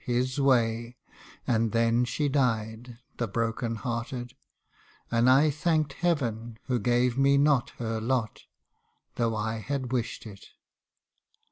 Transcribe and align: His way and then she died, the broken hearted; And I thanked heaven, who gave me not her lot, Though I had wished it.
His 0.03 0.39
way 0.41 0.95
and 1.45 1.73
then 1.73 2.05
she 2.05 2.27
died, 2.27 2.97
the 3.17 3.27
broken 3.27 3.75
hearted; 3.75 4.33
And 5.11 5.29
I 5.29 5.51
thanked 5.51 5.93
heaven, 5.93 6.57
who 6.65 6.79
gave 6.79 7.19
me 7.19 7.37
not 7.37 7.69
her 7.77 8.01
lot, 8.01 8.45
Though 9.13 9.35
I 9.35 9.57
had 9.59 9.91
wished 9.91 10.25
it. 10.25 10.43